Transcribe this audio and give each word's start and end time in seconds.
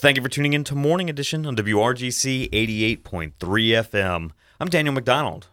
Thank 0.00 0.16
you 0.16 0.22
for 0.22 0.30
tuning 0.30 0.54
in 0.54 0.64
to 0.64 0.74
Morning 0.74 1.10
Edition 1.10 1.44
on 1.44 1.54
WRGC 1.56 2.48
88.3 2.52 3.32
FM. 3.36 4.30
I'm 4.58 4.68
Daniel 4.70 4.94
McDonald. 4.94 5.48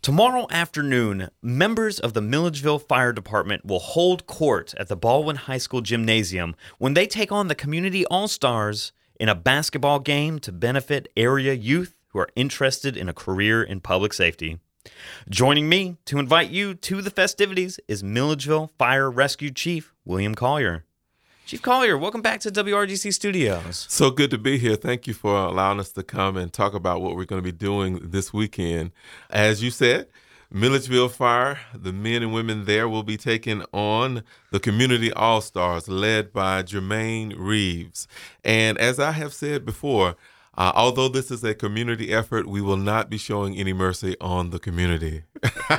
Tomorrow 0.00 0.46
afternoon, 0.50 1.28
members 1.42 2.00
of 2.00 2.14
the 2.14 2.22
Milledgeville 2.22 2.78
Fire 2.78 3.12
Department 3.12 3.66
will 3.66 3.78
hold 3.78 4.26
court 4.26 4.72
at 4.78 4.88
the 4.88 4.96
Baldwin 4.96 5.36
High 5.36 5.58
School 5.58 5.82
Gymnasium 5.82 6.56
when 6.78 6.94
they 6.94 7.06
take 7.06 7.30
on 7.30 7.48
the 7.48 7.54
Community 7.54 8.06
All 8.06 8.26
Stars 8.26 8.92
in 9.20 9.28
a 9.28 9.34
basketball 9.34 9.98
game 9.98 10.38
to 10.38 10.50
benefit 10.50 11.12
area 11.14 11.52
youth 11.52 11.94
who 12.12 12.20
are 12.20 12.30
interested 12.34 12.96
in 12.96 13.10
a 13.10 13.12
career 13.12 13.62
in 13.62 13.82
public 13.82 14.14
safety. 14.14 14.60
Joining 15.28 15.68
me 15.68 15.98
to 16.06 16.18
invite 16.18 16.48
you 16.48 16.72
to 16.72 17.02
the 17.02 17.10
festivities 17.10 17.78
is 17.86 18.02
Milledgeville 18.02 18.72
Fire 18.78 19.10
Rescue 19.10 19.50
Chief 19.50 19.92
William 20.06 20.34
Collier. 20.34 20.86
Chief 21.48 21.62
Collier, 21.62 21.96
welcome 21.96 22.20
back 22.20 22.40
to 22.40 22.50
WRGC 22.50 23.10
Studios. 23.14 23.86
So 23.88 24.10
good 24.10 24.30
to 24.32 24.36
be 24.36 24.58
here. 24.58 24.76
Thank 24.76 25.06
you 25.06 25.14
for 25.14 25.34
allowing 25.34 25.80
us 25.80 25.90
to 25.92 26.02
come 26.02 26.36
and 26.36 26.52
talk 26.52 26.74
about 26.74 27.00
what 27.00 27.16
we're 27.16 27.24
going 27.24 27.42
to 27.42 27.52
be 27.52 27.56
doing 27.56 28.10
this 28.10 28.34
weekend. 28.34 28.90
As 29.30 29.62
you 29.62 29.70
said, 29.70 30.08
Milledgeville 30.52 31.08
Fire, 31.08 31.58
the 31.74 31.90
men 31.90 32.22
and 32.22 32.34
women 32.34 32.66
there 32.66 32.86
will 32.86 33.02
be 33.02 33.16
taking 33.16 33.64
on 33.72 34.24
the 34.50 34.60
Community 34.60 35.10
All 35.10 35.40
Stars 35.40 35.88
led 35.88 36.34
by 36.34 36.62
Jermaine 36.64 37.34
Reeves. 37.38 38.06
And 38.44 38.76
as 38.76 39.00
I 39.00 39.12
have 39.12 39.32
said 39.32 39.64
before, 39.64 40.16
uh, 40.58 40.72
although 40.74 41.08
this 41.08 41.30
is 41.30 41.44
a 41.44 41.54
community 41.54 42.12
effort, 42.12 42.48
we 42.48 42.60
will 42.60 42.76
not 42.76 43.08
be 43.08 43.16
showing 43.16 43.56
any 43.56 43.72
mercy 43.72 44.16
on 44.20 44.50
the 44.50 44.58
community. 44.58 45.22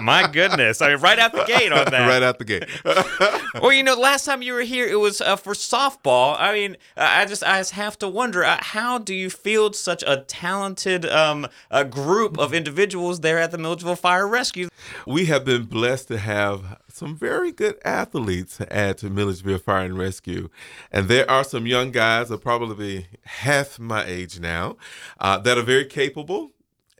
My 0.00 0.28
goodness. 0.32 0.82
I 0.82 0.88
mean, 0.88 0.98
right 0.98 1.20
out 1.20 1.32
the 1.32 1.44
gate 1.44 1.70
on 1.70 1.84
that. 1.84 2.08
right 2.08 2.20
out 2.20 2.40
the 2.40 2.44
gate. 2.44 2.64
well, 3.62 3.72
you 3.72 3.84
know, 3.84 3.94
last 3.94 4.24
time 4.24 4.42
you 4.42 4.54
were 4.54 4.62
here, 4.62 4.88
it 4.88 4.98
was 4.98 5.20
uh, 5.20 5.36
for 5.36 5.54
softball. 5.54 6.34
I 6.36 6.52
mean, 6.52 6.76
I 6.96 7.26
just 7.26 7.44
I 7.44 7.60
just 7.60 7.72
have 7.72 7.96
to 8.00 8.08
wonder 8.08 8.42
uh, 8.42 8.58
how 8.60 8.98
do 8.98 9.14
you 9.14 9.30
field 9.30 9.76
such 9.76 10.02
a 10.04 10.24
talented 10.26 11.06
um, 11.06 11.46
a 11.70 11.84
group 11.84 12.38
of 12.38 12.52
individuals 12.52 13.20
there 13.20 13.38
at 13.38 13.52
the 13.52 13.58
Milledgeville 13.58 13.94
Fire 13.94 14.26
Rescue? 14.26 14.68
We 15.06 15.26
have 15.26 15.44
been 15.44 15.66
blessed 15.66 16.08
to 16.08 16.18
have 16.18 16.76
some 16.92 17.16
very 17.16 17.52
good 17.52 17.78
athletes 17.84 18.60
at 18.70 19.02
Milledgeville 19.02 19.58
Fire 19.58 19.84
and 19.84 19.98
Rescue. 19.98 20.48
And 20.90 21.08
there 21.08 21.28
are 21.30 21.44
some 21.44 21.66
young 21.66 21.90
guys, 21.90 22.30
are 22.30 22.38
probably 22.38 23.06
half 23.24 23.78
my 23.78 24.04
age 24.04 24.40
now, 24.40 24.76
uh, 25.20 25.38
that 25.38 25.58
are 25.58 25.62
very 25.62 25.86
capable 25.86 26.52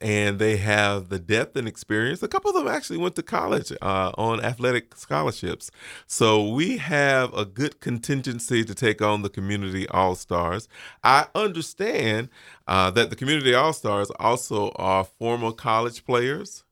and 0.03 0.41
they 0.41 0.57
have 0.57 1.09
the 1.09 1.19
depth 1.19 1.57
and 1.57 1.69
experience. 1.69 2.23
A 2.23 2.29
couple 2.29 2.51
of 2.51 2.57
them 2.57 2.67
actually 2.73 2.99
went 2.99 3.15
to 3.17 3.23
college 3.23 3.73
uh, 3.81 4.11
on 4.19 4.45
athletic 4.45 4.97
scholarships. 4.97 5.71
So 6.07 6.49
we 6.49 6.79
have 6.79 7.33
a 7.35 7.45
good 7.45 7.81
contingency 7.81 8.65
to 8.65 8.75
take 8.75 9.01
on 9.01 9.23
the 9.23 9.29
Community 9.29 9.89
All 9.89 10.17
Stars. 10.17 10.69
I 11.05 11.27
understand 11.35 12.31
uh, 12.67 12.91
that 12.91 13.11
the 13.11 13.17
Community 13.17 13.55
All 13.55 13.73
Stars 13.73 14.11
also 14.19 14.73
are 14.73 15.05
former 15.05 15.53
college 15.53 16.05
players 16.05 16.65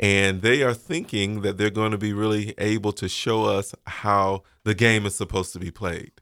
and 0.00 0.40
they 0.40 0.62
are 0.62 0.74
thinking 0.74 1.42
that 1.42 1.58
they're 1.58 1.70
going 1.70 1.92
to 1.92 1.98
be 1.98 2.12
really 2.12 2.54
able 2.58 2.92
to 2.94 3.08
show 3.08 3.44
us 3.44 3.74
how 3.86 4.42
the 4.64 4.74
game 4.74 5.06
is 5.06 5.14
supposed 5.14 5.52
to 5.52 5.58
be 5.58 5.70
played. 5.70 6.12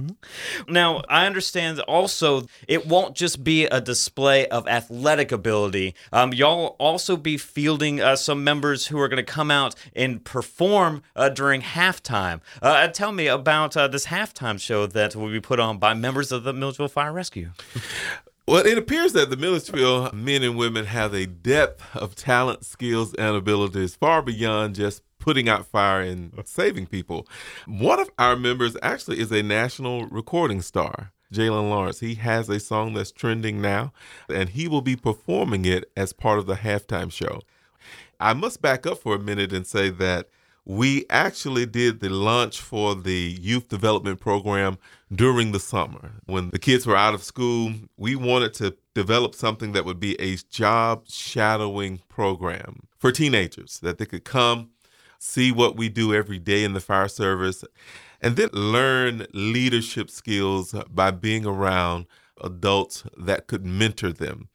Mm-hmm. 0.00 0.72
Now, 0.72 1.02
I 1.08 1.26
understand 1.26 1.80
also 1.80 2.46
it 2.68 2.86
won't 2.86 3.16
just 3.16 3.42
be 3.42 3.64
a 3.64 3.80
display 3.80 4.46
of 4.46 4.68
athletic 4.68 5.32
ability. 5.32 5.94
Um, 6.12 6.32
y'all 6.32 6.76
also 6.78 7.16
be 7.16 7.36
fielding 7.36 8.00
uh, 8.00 8.14
some 8.14 8.44
members 8.44 8.88
who 8.88 9.00
are 9.00 9.08
going 9.08 9.24
to 9.24 9.32
come 9.32 9.50
out 9.50 9.74
and 9.96 10.24
perform 10.24 11.02
uh, 11.16 11.30
during 11.30 11.62
halftime. 11.62 12.40
Uh, 12.62 12.86
tell 12.88 13.10
me 13.10 13.26
about 13.26 13.76
uh, 13.76 13.88
this 13.88 14.06
halftime 14.06 14.60
show 14.60 14.86
that 14.86 15.16
will 15.16 15.30
be 15.30 15.40
put 15.40 15.58
on 15.58 15.78
by 15.78 15.94
members 15.94 16.30
of 16.30 16.44
the 16.44 16.52
Milledgeville 16.52 16.88
Fire 16.88 17.12
Rescue. 17.12 17.50
Well, 18.48 18.64
it 18.64 18.78
appears 18.78 19.12
that 19.12 19.28
the 19.28 19.36
Milledgeville 19.36 20.10
men 20.14 20.42
and 20.42 20.56
women 20.56 20.86
have 20.86 21.12
a 21.12 21.26
depth 21.26 21.84
of 21.94 22.14
talent, 22.14 22.64
skills, 22.64 23.12
and 23.12 23.36
abilities 23.36 23.94
far 23.94 24.22
beyond 24.22 24.74
just 24.74 25.02
putting 25.18 25.50
out 25.50 25.66
fire 25.66 26.00
and 26.00 26.32
saving 26.46 26.86
people. 26.86 27.28
One 27.66 28.00
of 28.00 28.08
our 28.18 28.36
members 28.36 28.74
actually 28.82 29.20
is 29.20 29.30
a 29.32 29.42
national 29.42 30.06
recording 30.06 30.62
star. 30.62 31.12
Jalen 31.30 31.68
Lawrence. 31.68 32.00
He 32.00 32.14
has 32.14 32.48
a 32.48 32.58
song 32.58 32.94
that's 32.94 33.12
trending 33.12 33.60
now, 33.60 33.92
and 34.30 34.48
he 34.48 34.66
will 34.66 34.80
be 34.80 34.96
performing 34.96 35.66
it 35.66 35.84
as 35.94 36.14
part 36.14 36.38
of 36.38 36.46
the 36.46 36.54
halftime 36.54 37.12
show. 37.12 37.42
I 38.18 38.32
must 38.32 38.62
back 38.62 38.86
up 38.86 38.96
for 38.96 39.14
a 39.14 39.18
minute 39.18 39.52
and 39.52 39.66
say 39.66 39.90
that 39.90 40.30
we 40.64 41.06
actually 41.08 41.66
did 41.66 42.00
the 42.00 42.10
launch 42.10 42.60
for 42.60 42.94
the 42.94 43.36
youth 43.40 43.68
development 43.68 44.20
program 44.20 44.78
during 45.12 45.52
the 45.52 45.60
summer. 45.60 46.12
When 46.26 46.50
the 46.50 46.58
kids 46.58 46.86
were 46.86 46.96
out 46.96 47.14
of 47.14 47.22
school, 47.22 47.72
we 47.96 48.16
wanted 48.16 48.54
to 48.54 48.76
develop 48.94 49.34
something 49.34 49.72
that 49.72 49.84
would 49.84 50.00
be 50.00 50.20
a 50.20 50.36
job 50.50 51.06
shadowing 51.08 52.00
program 52.08 52.80
for 52.98 53.12
teenagers 53.12 53.80
that 53.80 53.98
they 53.98 54.06
could 54.06 54.24
come, 54.24 54.70
see 55.18 55.52
what 55.52 55.76
we 55.76 55.88
do 55.88 56.14
every 56.14 56.38
day 56.38 56.64
in 56.64 56.74
the 56.74 56.80
fire 56.80 57.08
service, 57.08 57.64
and 58.20 58.36
then 58.36 58.50
learn 58.52 59.26
leadership 59.32 60.10
skills 60.10 60.74
by 60.90 61.10
being 61.10 61.46
around 61.46 62.06
adults 62.42 63.04
that 63.16 63.46
could 63.46 63.64
mentor 63.64 64.12
them. 64.12 64.48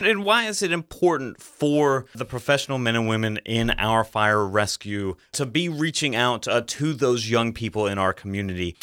And 0.00 0.24
why 0.24 0.44
is 0.44 0.62
it 0.62 0.72
important 0.72 1.40
for 1.40 2.04
the 2.14 2.24
professional 2.24 2.78
men 2.78 2.96
and 2.96 3.08
women 3.08 3.38
in 3.46 3.70
our 3.70 4.04
fire 4.04 4.46
rescue 4.46 5.16
to 5.32 5.46
be 5.46 5.68
reaching 5.68 6.14
out 6.14 6.46
uh, 6.46 6.62
to 6.66 6.92
those 6.92 7.30
young 7.30 7.52
people 7.52 7.86
in 7.86 7.98
our 7.98 8.12
community? 8.12 8.76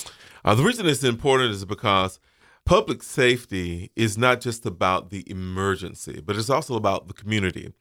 Uh, 0.44 0.56
the 0.56 0.64
reason 0.64 0.88
it's 0.88 1.04
important 1.04 1.52
is 1.52 1.66
because 1.66 2.20
public 2.66 3.04
safety 3.04 3.92
is 3.96 4.18
not 4.18 4.42
just 4.42 4.66
about 4.66 5.12
the 5.12 5.30
emergency, 5.30 6.20
but 6.26 6.36
it's 6.36 6.50
also 6.50 6.76
about 6.76 7.08
the 7.08 7.14
community. 7.14 7.74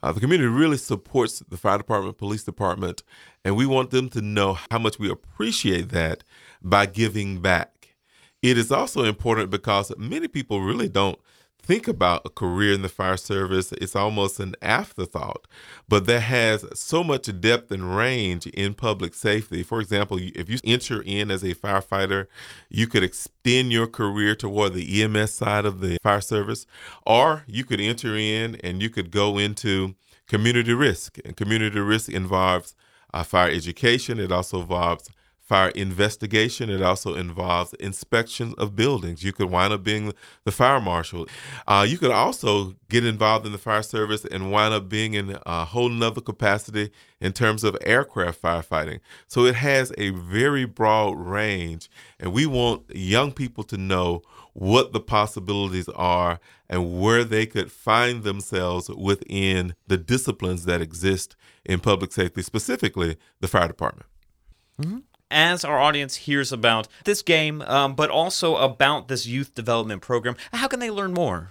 Uh, 0.00 0.12
the 0.12 0.20
community 0.20 0.48
really 0.48 0.76
supports 0.76 1.40
the 1.48 1.56
fire 1.56 1.78
department, 1.78 2.18
police 2.18 2.44
department, 2.44 3.02
and 3.44 3.56
we 3.56 3.66
want 3.66 3.90
them 3.90 4.08
to 4.08 4.20
know 4.20 4.58
how 4.70 4.78
much 4.78 4.98
we 4.98 5.10
appreciate 5.10 5.88
that 5.90 6.22
by 6.62 6.86
giving 6.86 7.40
back. 7.40 7.94
It 8.42 8.58
is 8.58 8.72
also 8.72 9.04
important 9.04 9.50
because 9.50 9.92
many 9.96 10.28
people 10.28 10.60
really 10.60 10.88
don't 10.88 11.18
think 11.62 11.86
about 11.86 12.22
a 12.24 12.30
career 12.30 12.72
in 12.72 12.82
the 12.82 12.88
fire 12.88 13.16
service, 13.16 13.72
it's 13.72 13.96
almost 13.96 14.40
an 14.40 14.54
afterthought. 14.60 15.46
But 15.88 16.06
that 16.06 16.20
has 16.20 16.64
so 16.74 17.04
much 17.04 17.28
depth 17.40 17.70
and 17.70 17.96
range 17.96 18.46
in 18.48 18.74
public 18.74 19.14
safety. 19.14 19.62
For 19.62 19.80
example, 19.80 20.18
if 20.20 20.50
you 20.50 20.58
enter 20.64 21.02
in 21.02 21.30
as 21.30 21.42
a 21.42 21.54
firefighter, 21.54 22.26
you 22.68 22.86
could 22.86 23.02
extend 23.02 23.72
your 23.72 23.86
career 23.86 24.34
toward 24.34 24.74
the 24.74 25.02
EMS 25.02 25.32
side 25.34 25.64
of 25.64 25.80
the 25.80 25.98
fire 26.02 26.20
service, 26.20 26.66
or 27.06 27.44
you 27.46 27.64
could 27.64 27.80
enter 27.80 28.16
in 28.16 28.56
and 28.56 28.82
you 28.82 28.90
could 28.90 29.10
go 29.10 29.38
into 29.38 29.94
community 30.26 30.74
risk. 30.74 31.18
And 31.24 31.36
community 31.36 31.80
risk 31.80 32.08
involves 32.08 32.74
uh, 33.14 33.22
fire 33.22 33.50
education, 33.50 34.18
it 34.18 34.32
also 34.32 34.62
involves 34.62 35.10
fire 35.52 35.68
investigation. 35.74 36.70
It 36.70 36.80
also 36.80 37.14
involves 37.14 37.74
inspection 37.74 38.54
of 38.56 38.74
buildings. 38.74 39.22
You 39.22 39.34
could 39.34 39.50
wind 39.50 39.74
up 39.74 39.82
being 39.84 40.14
the 40.44 40.50
fire 40.50 40.80
marshal. 40.80 41.28
Uh, 41.66 41.84
you 41.86 41.98
could 41.98 42.10
also 42.10 42.74
get 42.88 43.04
involved 43.04 43.44
in 43.44 43.52
the 43.52 43.58
fire 43.58 43.82
service 43.82 44.24
and 44.24 44.50
wind 44.50 44.72
up 44.72 44.88
being 44.88 45.12
in 45.12 45.36
a 45.44 45.66
whole 45.66 45.90
nother 45.90 46.22
capacity 46.22 46.90
in 47.20 47.34
terms 47.34 47.64
of 47.64 47.76
aircraft 47.82 48.40
firefighting. 48.40 49.00
So 49.26 49.44
it 49.44 49.54
has 49.56 49.92
a 49.98 50.08
very 50.08 50.64
broad 50.64 51.18
range, 51.18 51.90
and 52.18 52.32
we 52.32 52.46
want 52.46 52.84
young 52.88 53.30
people 53.30 53.64
to 53.64 53.76
know 53.76 54.22
what 54.54 54.94
the 54.94 55.00
possibilities 55.00 55.90
are 55.90 56.40
and 56.70 56.98
where 56.98 57.24
they 57.24 57.44
could 57.44 57.70
find 57.70 58.24
themselves 58.24 58.88
within 58.88 59.74
the 59.86 59.98
disciplines 59.98 60.64
that 60.64 60.80
exist 60.80 61.36
in 61.62 61.78
public 61.78 62.10
safety, 62.10 62.40
specifically 62.40 63.18
the 63.40 63.48
fire 63.48 63.68
department. 63.68 64.06
Mm-hmm 64.80 65.00
as 65.32 65.64
our 65.64 65.80
audience 65.80 66.14
hears 66.16 66.52
about 66.52 66.88
this 67.04 67.22
game, 67.22 67.62
um, 67.62 67.94
but 67.94 68.10
also 68.10 68.56
about 68.56 69.08
this 69.08 69.26
youth 69.26 69.54
development 69.54 70.02
program, 70.02 70.36
how 70.52 70.68
can 70.68 70.80
they 70.80 70.90
learn 70.90 71.12
more? 71.12 71.50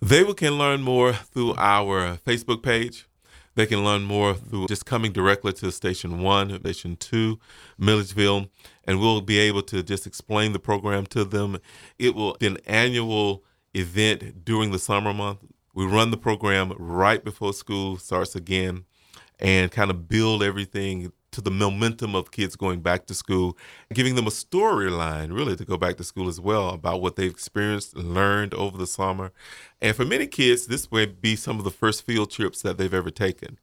They 0.00 0.24
can 0.34 0.58
learn 0.58 0.82
more 0.82 1.12
through 1.12 1.54
our 1.56 2.16
Facebook 2.18 2.62
page. 2.62 3.06
They 3.54 3.66
can 3.66 3.84
learn 3.84 4.02
more 4.02 4.34
through 4.34 4.66
just 4.66 4.84
coming 4.84 5.12
directly 5.12 5.52
to 5.54 5.70
Station 5.70 6.20
1, 6.22 6.60
Station 6.60 6.96
2, 6.96 7.38
Milledgeville, 7.78 8.48
and 8.84 9.00
we'll 9.00 9.20
be 9.20 9.38
able 9.38 9.62
to 9.62 9.82
just 9.82 10.06
explain 10.06 10.52
the 10.52 10.58
program 10.58 11.06
to 11.06 11.24
them. 11.24 11.58
It 11.98 12.14
will 12.14 12.36
be 12.38 12.48
an 12.48 12.58
annual 12.66 13.44
event 13.72 14.44
during 14.44 14.72
the 14.72 14.78
summer 14.78 15.14
month. 15.14 15.38
We 15.72 15.86
run 15.86 16.10
the 16.10 16.16
program 16.16 16.72
right 16.78 17.24
before 17.24 17.52
school 17.52 17.96
starts 17.96 18.34
again 18.34 18.84
and 19.38 19.70
kind 19.70 19.90
of 19.90 20.08
build 20.08 20.42
everything 20.42 21.12
to 21.34 21.40
the 21.40 21.50
momentum 21.50 22.14
of 22.14 22.30
kids 22.30 22.56
going 22.56 22.80
back 22.80 23.06
to 23.06 23.14
school, 23.14 23.58
giving 23.92 24.14
them 24.14 24.26
a 24.26 24.30
storyline 24.30 25.34
really 25.34 25.56
to 25.56 25.64
go 25.64 25.76
back 25.76 25.96
to 25.96 26.04
school 26.04 26.28
as 26.28 26.40
well 26.40 26.70
about 26.70 27.02
what 27.02 27.16
they've 27.16 27.30
experienced 27.30 27.94
and 27.94 28.14
learned 28.14 28.54
over 28.54 28.78
the 28.78 28.86
summer. 28.86 29.32
And 29.82 29.94
for 29.94 30.04
many 30.04 30.26
kids, 30.26 30.66
this 30.66 30.90
may 30.90 31.06
be 31.06 31.36
some 31.36 31.58
of 31.58 31.64
the 31.64 31.70
first 31.70 32.04
field 32.04 32.30
trips 32.30 32.62
that 32.62 32.78
they've 32.78 32.94
ever 32.94 33.10
taken. 33.10 33.58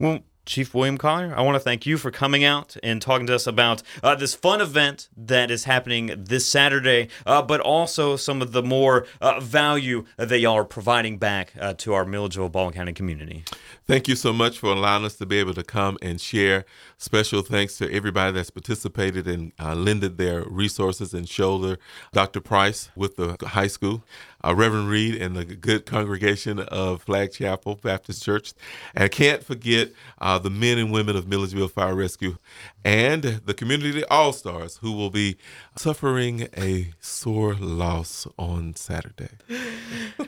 Well, 0.00 0.20
Chief 0.46 0.72
William 0.72 0.96
Collier, 0.96 1.34
I 1.36 1.42
want 1.42 1.56
to 1.56 1.60
thank 1.60 1.86
you 1.86 1.98
for 1.98 2.12
coming 2.12 2.44
out 2.44 2.76
and 2.82 3.02
talking 3.02 3.26
to 3.26 3.34
us 3.34 3.48
about 3.48 3.82
uh, 4.02 4.14
this 4.14 4.32
fun 4.32 4.60
event 4.60 5.08
that 5.16 5.50
is 5.50 5.64
happening 5.64 6.14
this 6.16 6.46
Saturday, 6.46 7.08
uh, 7.26 7.42
but 7.42 7.60
also 7.60 8.16
some 8.16 8.40
of 8.40 8.52
the 8.52 8.62
more 8.62 9.06
uh, 9.20 9.40
value 9.40 10.04
that 10.16 10.38
y'all 10.38 10.54
are 10.54 10.64
providing 10.64 11.18
back 11.18 11.52
uh, 11.60 11.74
to 11.74 11.92
our 11.92 12.04
Milledgeville 12.04 12.48
Baldwin 12.48 12.74
County 12.74 12.92
community. 12.92 13.44
Thank 13.86 14.06
you 14.06 14.14
so 14.14 14.32
much 14.32 14.58
for 14.58 14.72
allowing 14.72 15.04
us 15.04 15.16
to 15.16 15.26
be 15.26 15.38
able 15.38 15.54
to 15.54 15.64
come 15.64 15.98
and 16.00 16.20
share. 16.20 16.64
Special 16.96 17.42
thanks 17.42 17.76
to 17.78 17.92
everybody 17.92 18.32
that's 18.32 18.50
participated 18.50 19.26
and 19.26 19.52
uh, 19.58 19.74
lended 19.74 20.16
their 20.16 20.44
resources 20.44 21.12
and 21.12 21.28
shoulder. 21.28 21.78
Dr. 22.12 22.40
Price 22.40 22.88
with 22.94 23.16
the 23.16 23.36
high 23.48 23.66
school, 23.66 24.04
uh, 24.44 24.54
Reverend 24.54 24.88
Reed 24.88 25.20
and 25.20 25.36
the 25.36 25.44
good 25.44 25.86
congregation 25.86 26.58
of 26.58 27.02
Flagg 27.02 27.32
Chapel 27.32 27.76
Baptist 27.76 28.22
Church. 28.22 28.52
And 28.94 29.04
I 29.04 29.08
can't 29.08 29.42
forget 29.42 29.90
uh, 30.20 30.38
the 30.38 30.50
men 30.50 30.78
and 30.78 30.92
women 30.92 31.16
of 31.16 31.26
Milledgeville 31.28 31.68
Fire 31.68 31.94
Rescue 31.94 32.36
and 32.84 33.22
the 33.22 33.54
community 33.54 34.04
all 34.04 34.32
stars 34.32 34.78
who 34.78 34.92
will 34.92 35.10
be 35.10 35.36
suffering 35.76 36.48
a 36.56 36.92
sore 37.00 37.54
loss 37.54 38.26
on 38.38 38.74
Saturday. 38.74 39.30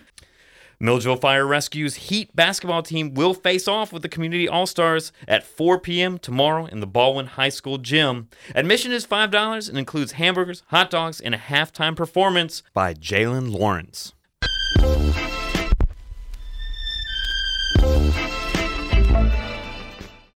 Milledgeville 0.80 1.16
Fire 1.16 1.44
Rescue's 1.44 1.96
Heat 1.96 2.36
basketball 2.36 2.84
team 2.84 3.14
will 3.14 3.34
face 3.34 3.66
off 3.66 3.92
with 3.92 4.02
the 4.02 4.08
Community 4.08 4.48
All 4.48 4.64
Stars 4.64 5.10
at 5.26 5.42
4 5.42 5.80
p.m. 5.80 6.18
tomorrow 6.18 6.66
in 6.66 6.78
the 6.78 6.86
Baldwin 6.86 7.26
High 7.26 7.48
School 7.48 7.78
gym. 7.78 8.28
Admission 8.54 8.92
is 8.92 9.04
$5 9.04 9.68
and 9.68 9.76
includes 9.76 10.12
hamburgers, 10.12 10.62
hot 10.68 10.88
dogs, 10.88 11.20
and 11.20 11.34
a 11.34 11.38
halftime 11.38 11.96
performance 11.96 12.62
by 12.74 12.94
Jalen 12.94 13.50
Lawrence. 13.50 14.14